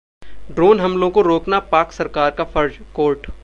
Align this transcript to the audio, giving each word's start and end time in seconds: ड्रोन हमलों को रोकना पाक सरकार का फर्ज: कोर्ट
ड्रोन 0.51 0.79
हमलों 0.79 1.09
को 1.09 1.21
रोकना 1.21 1.59
पाक 1.71 1.91
सरकार 1.91 2.31
का 2.31 2.43
फर्ज: 2.43 2.79
कोर्ट 2.95 3.27